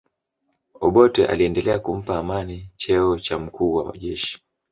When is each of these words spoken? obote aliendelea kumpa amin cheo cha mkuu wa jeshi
obote 0.79 1.25
aliendelea 1.25 1.79
kumpa 1.79 2.17
amin 2.17 2.65
cheo 2.77 3.19
cha 3.19 3.39
mkuu 3.39 3.75
wa 3.75 3.97
jeshi 3.97 4.41